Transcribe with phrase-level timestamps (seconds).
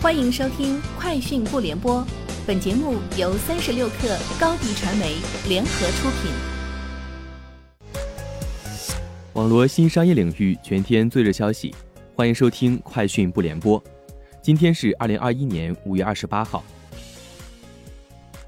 [0.00, 2.00] 欢迎收听《快讯不联播》，
[2.46, 5.16] 本节目由三十六克高低传媒
[5.48, 6.30] 联合出品。
[9.32, 11.74] 网络新商业领域全天最热消息，
[12.14, 13.82] 欢迎收听《快讯不联播》。
[14.40, 16.62] 今天是二零二一年五月二十八号。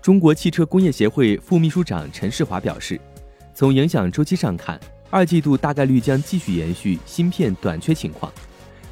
[0.00, 2.98] 中国汽车工业协会副秘书长陈世华表示，
[3.56, 4.78] 从影响周期上看，
[5.10, 8.32] 二季度大概率将继续延续芯片短缺情况。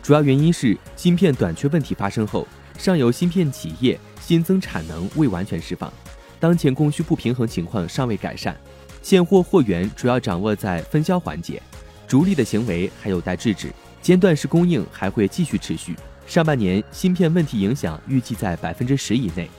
[0.09, 2.49] 主要原因是芯片短缺问题发生后，
[2.79, 5.93] 上游芯片企业新增产能未完全释放，
[6.41, 8.57] 当前供需不平衡情况尚未改善，
[9.03, 11.63] 现货货源主要掌握在分销环节，
[12.07, 15.95] 逐利的行为还有待制止，间断式供应还会继续持续。
[16.27, 19.51] 上半年芯片问题影响预计在百分之十以内，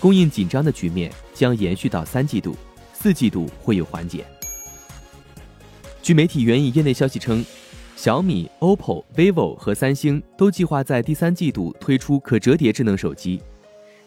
[0.00, 2.56] 供应紧张的局面将延续到三季度，
[2.92, 4.26] 四季度会有缓解。
[6.02, 7.44] 据媒体援引业内消息称。
[8.02, 13.40] 小米、OPPO、vivo 和三星都计划在第三季度推出可折叠智能手机。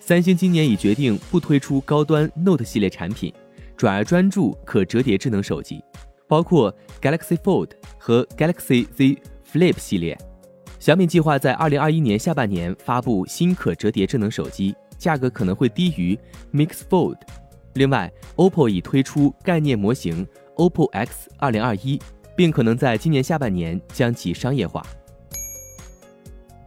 [0.02, 3.34] 三星今年已决定不推出高端 Note 系列产品，
[3.78, 5.82] 转而专注可折叠智能手机，
[6.28, 9.18] 包括 Galaxy Fold 和 Galaxy Z
[9.50, 10.18] Flip 系列。
[10.78, 16.20] 小米计划在二零二一年下半年发布新可折叠智能手机，价格可能会低于
[16.54, 17.20] Mix Fold。
[17.76, 21.98] 另外，OPPO 已推出概念模型 OPPO X 二零二一。
[22.36, 24.86] 并可能在今年下半年将其商业化。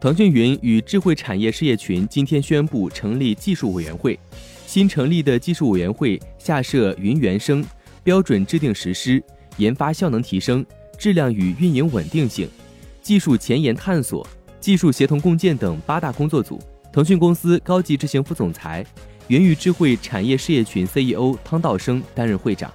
[0.01, 4.17] 腾讯云与智慧产业事业群今天宣布成立技术委员会，
[4.65, 7.65] 新成立的技术委员会下设云原生、
[8.01, 9.21] 标准制定实施、
[9.57, 10.65] 研发效能提升、
[10.97, 12.49] 质量与运营稳定性、
[13.01, 14.25] 技术前沿探索、
[14.61, 16.57] 技术协同共建等八大工作组。
[16.91, 18.85] 腾讯公司高级执行副总裁、
[19.27, 22.71] 云与智慧产业事业群 CEO 汤道生担任会长。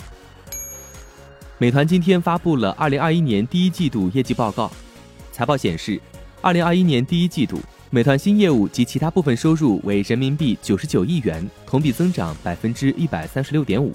[1.65, 4.71] 美团今天发布了二零二一年第一季度业绩报告，
[5.33, 5.99] 财报显示，
[6.43, 13.95] 二零二一年第一季度，美团新业务及其他部分收入为人民币九十九亿元，同比增长百分之一百三十六点五。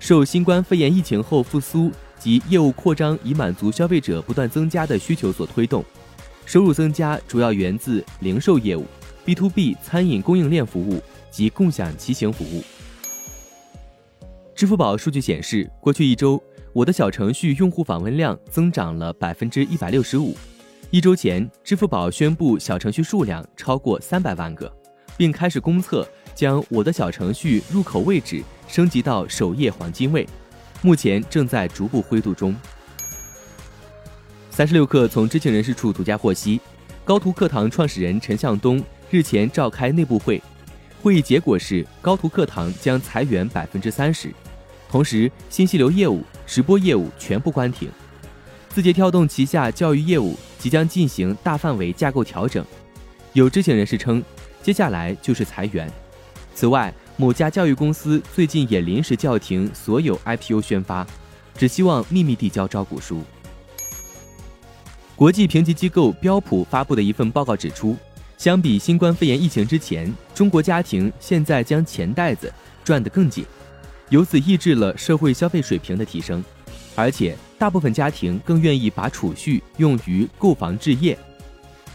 [0.00, 5.84] 受新冠肺炎疫情后复苏及业务扩张以满足消费者不断增加的需求所推动，
[6.46, 8.86] 收入增加主要源自零售业务、
[9.26, 12.64] B to B 餐饮供应链服务及共享骑行服务。
[14.54, 16.42] 支付宝数据显示，过去一周。
[16.74, 20.36] 我的小程序用户访问量增长了百分之一百六十五。
[20.90, 24.70] 一周前，支付宝宣布小程序数量超过三百万个，
[25.16, 30.26] 并开始公测将我的小程序入口位置升级到首页黄金位，
[30.82, 32.52] 目前正在逐步灰度中。
[34.50, 36.60] 三十六氪从知情人士处独家获悉，
[37.04, 40.42] 高途课堂创始人陈向东日前召开内部会，
[41.00, 44.34] 会议结果是高途课堂将裁员百分之三十。
[44.94, 47.90] 同时，信息流业务、直播业务全部关停。
[48.68, 52.64] 字节跳动旗下教育业务即将进行大范围架构调整。
[53.32, 54.22] 有知情人士称，
[54.62, 55.90] 接下来就是裁员。
[56.54, 61.04] 此外，某家教育公司最近也临时叫停所有 IPO 宣发，
[61.58, 63.20] 只希望秘密递交招股书。
[65.16, 67.96] 国际评级机构标普发布的一份报告指出，
[68.38, 72.52] 相比新冠肺炎疫情之前，中国家庭现在将钱袋子
[72.84, 73.44] 攥得更紧。
[74.14, 76.42] 由此抑制了社会消费水平的提升，
[76.94, 81.18] 而且大部分家庭更愿意把储蓄用于购房置业。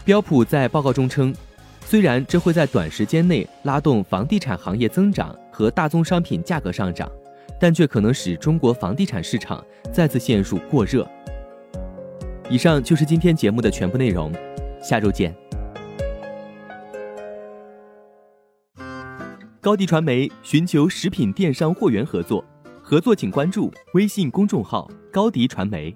[0.04, 1.34] 标普在报告中称，
[1.86, 7.10] 虽然这会在短时间内拉动房地产行业增长和大宗商品价格上涨，
[7.58, 11.08] 但却可能使中国房地产市场再次陷入过热。
[12.50, 14.30] 以上就是今天节目的全部内容，
[14.82, 15.34] 下周见。
[19.62, 22.42] 高迪传媒寻求食品电商货源合作，
[22.82, 25.94] 合作请关注微信公众号高迪传媒。